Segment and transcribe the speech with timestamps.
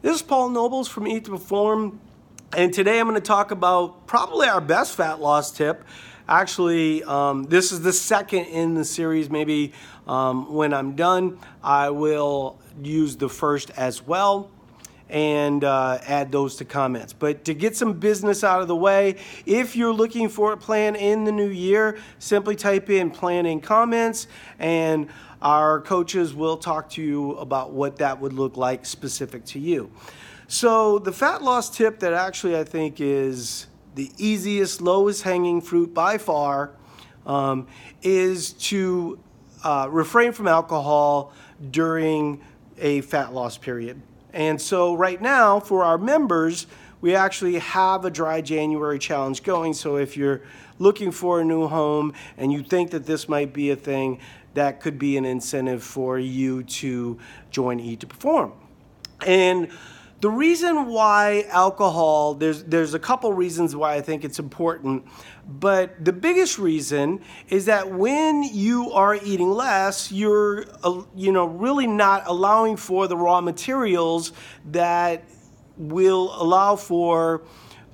[0.00, 1.98] This is Paul Nobles from Eat to Perform,
[2.56, 5.82] and today I'm going to talk about probably our best fat loss tip.
[6.28, 9.28] Actually, um, this is the second in the series.
[9.28, 9.72] Maybe
[10.06, 14.52] um, when I'm done, I will use the first as well
[15.10, 17.12] and uh, add those to comments.
[17.12, 19.16] But to get some business out of the way,
[19.46, 23.60] if you're looking for a plan in the new year, simply type in plan in
[23.60, 24.26] comments
[24.58, 25.08] and
[25.40, 29.90] our coaches will talk to you about what that would look like specific to you.
[30.48, 35.94] So the fat loss tip that actually I think is the easiest, lowest hanging fruit
[35.94, 36.72] by far
[37.26, 37.66] um,
[38.02, 39.18] is to
[39.64, 41.32] uh, refrain from alcohol
[41.70, 42.40] during
[42.78, 44.00] a fat loss period.
[44.32, 46.66] And so right now for our members,
[47.00, 49.74] we actually have a dry January challenge going.
[49.74, 50.42] So if you're
[50.78, 54.20] looking for a new home and you think that this might be a thing,
[54.54, 57.18] that could be an incentive for you to
[57.50, 58.52] join Eat to Perform.
[59.26, 59.68] And
[60.20, 65.04] the reason why alcohol, there's, there's a couple reasons why I think it's important,
[65.46, 71.44] but the biggest reason is that when you are eating less, you're, uh, you know,
[71.44, 74.32] really not allowing for the raw materials
[74.66, 75.24] that
[75.76, 77.42] will allow for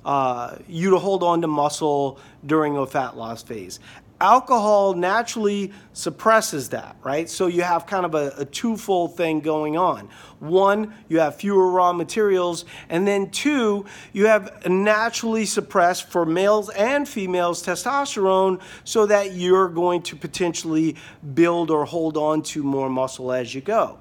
[0.03, 3.79] uh, you to hold on to muscle during a fat loss phase
[4.21, 7.29] alcohol naturally suppresses that, right?
[7.29, 10.09] So you have kind of a, a, twofold thing going on.
[10.39, 16.69] One, you have fewer raw materials, and then two, you have naturally suppressed for males
[16.69, 20.95] and females testosterone so that you're going to potentially
[21.33, 23.99] build or hold on to more muscle as you go.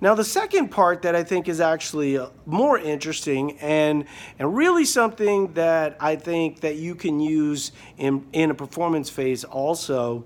[0.00, 4.04] Now, the second part that I think is actually uh, more interesting and,
[4.38, 9.44] and really something that I think that you can use in, in a performance phase
[9.44, 10.24] also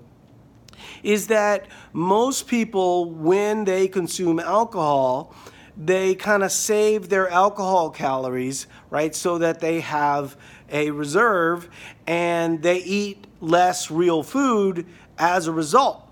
[1.03, 5.33] is that most people, when they consume alcohol,
[5.77, 10.35] they kind of save their alcohol calories, right, so that they have
[10.71, 11.69] a reserve
[12.05, 14.85] and they eat less real food
[15.17, 16.08] as a result.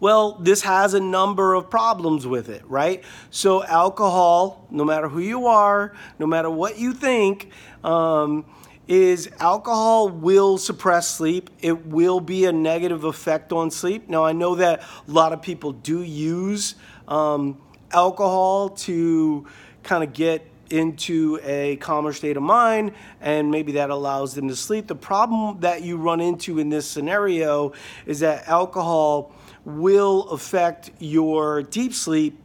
[0.00, 3.02] Well, this has a number of problems with it, right?
[3.30, 7.50] So, alcohol, no matter who you are, no matter what you think,
[7.82, 8.44] um,
[8.86, 11.50] is alcohol will suppress sleep.
[11.60, 14.08] It will be a negative effect on sleep.
[14.08, 16.76] Now, I know that a lot of people do use
[17.08, 17.60] um,
[17.90, 19.46] alcohol to
[19.82, 24.56] kind of get into a calmer state of mind and maybe that allows them to
[24.56, 24.86] sleep.
[24.86, 27.72] The problem that you run into in this scenario
[28.06, 29.32] is that alcohol
[29.64, 32.38] will affect your deep sleep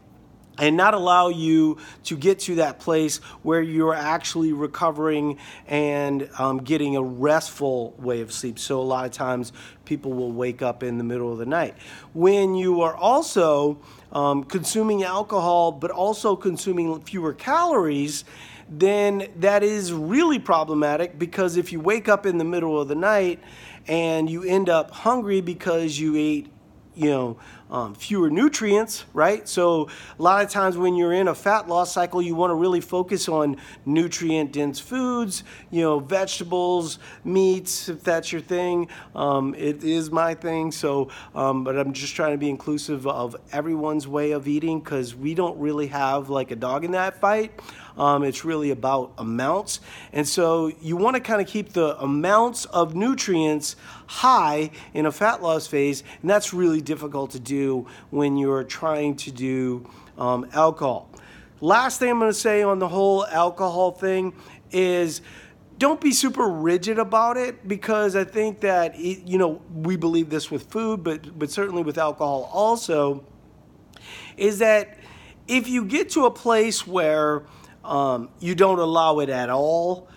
[0.57, 6.59] and not allow you to get to that place where you're actually recovering and um,
[6.59, 8.59] getting a restful way of sleep.
[8.59, 9.51] So, a lot of times
[9.85, 11.75] people will wake up in the middle of the night.
[12.13, 13.79] When you are also
[14.11, 18.23] um, consuming alcohol, but also consuming fewer calories,
[18.69, 22.95] then that is really problematic because if you wake up in the middle of the
[22.95, 23.39] night
[23.87, 26.49] and you end up hungry because you ate
[26.95, 27.37] you know,
[27.73, 29.49] um, fewer nutrients, right?
[29.49, 32.55] So a lot of times when you're in a fat loss cycle, you want to
[32.55, 38.89] really focus on nutrient dense foods, you know, vegetables, meats, if that's your thing.
[39.15, 40.71] Um, it is my thing.
[40.71, 45.15] So, um, but I'm just trying to be inclusive of everyone's way of eating because
[45.15, 47.59] we don't really have like a dog in that fight.
[47.97, 49.79] Um, it's really about amounts.
[50.11, 53.75] And so you want to kind of keep the amounts of nutrients
[54.07, 59.15] high in a fat loss phase, and that's really difficult to do when you're trying
[59.17, 61.09] to do um, alcohol.
[61.61, 64.33] Last thing I'm going to say on the whole alcohol thing
[64.71, 65.21] is
[65.77, 70.51] don't be super rigid about it because I think that you know we believe this
[70.51, 73.25] with food, but but certainly with alcohol also
[74.37, 74.97] is that
[75.47, 77.43] if you get to a place where
[77.83, 80.07] um, you don't allow it at all,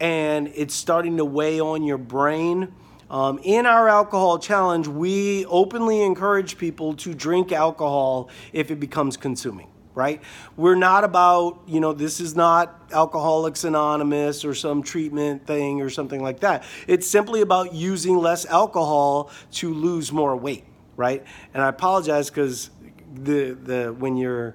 [0.00, 2.72] and it's starting to weigh on your brain.
[3.10, 9.16] Um, in our alcohol challenge, we openly encourage people to drink alcohol if it becomes
[9.16, 10.20] consuming, right?
[10.56, 15.90] We're not about, you know, this is not Alcoholics Anonymous or some treatment thing or
[15.90, 16.64] something like that.
[16.86, 20.64] It's simply about using less alcohol to lose more weight,
[20.96, 21.24] right?
[21.54, 22.70] And I apologize because
[23.14, 24.54] the, the, when you're,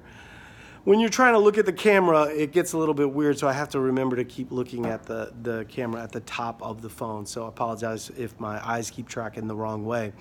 [0.83, 3.47] when you're trying to look at the camera, it gets a little bit weird, so
[3.47, 6.81] I have to remember to keep looking at the, the camera at the top of
[6.81, 7.25] the phone.
[7.25, 10.11] So I apologize if my eyes keep tracking the wrong way.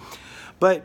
[0.60, 0.84] But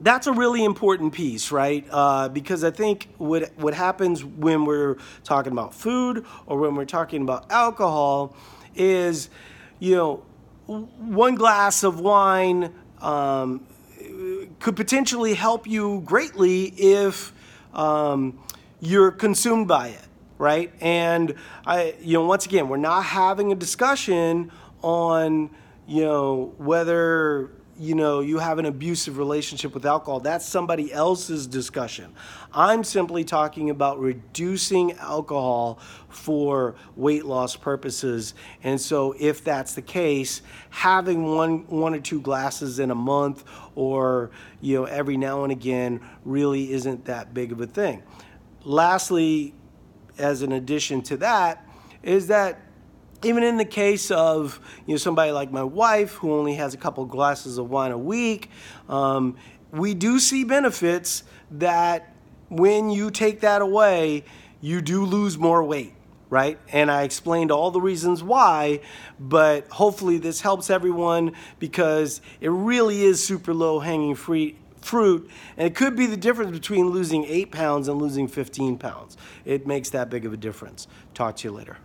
[0.00, 1.84] that's a really important piece, right?
[1.90, 6.84] Uh, because I think what, what happens when we're talking about food or when we're
[6.84, 8.36] talking about alcohol
[8.76, 9.30] is,
[9.80, 10.22] you know,
[10.66, 13.66] one glass of wine um,
[14.60, 17.32] could potentially help you greatly if
[17.74, 18.38] um,
[18.82, 20.08] you're consumed by it,
[20.38, 20.72] right?
[20.80, 24.50] And I, you know, once again, we're not having a discussion
[24.82, 25.50] on,
[25.86, 30.18] you know, whether you know you have an abusive relationship with alcohol.
[30.18, 32.12] That's somebody else's discussion.
[32.52, 38.34] I'm simply talking about reducing alcohol for weight loss purposes.
[38.62, 43.44] And so if that's the case having one one or two glasses in a month
[43.76, 48.02] or you know every now and again really isn't that big of a thing
[48.64, 49.54] lastly
[50.18, 51.66] as an addition to that
[52.02, 52.60] is that
[53.24, 56.76] even in the case of you know somebody like my wife who only has a
[56.76, 58.50] couple glasses of wine a week,
[58.88, 59.36] um,
[59.70, 62.14] we do see benefits that
[62.48, 64.24] when you take that away,
[64.60, 65.94] you do lose more weight,
[66.28, 66.58] right?
[66.70, 68.80] And I explained all the reasons why,
[69.18, 75.66] but hopefully this helps everyone because it really is super low hanging fruit fruit, and
[75.66, 79.16] it could be the difference between losing eight pounds and losing 15 pounds.
[79.44, 80.86] It makes that big of a difference.
[81.14, 81.78] Talk to you later.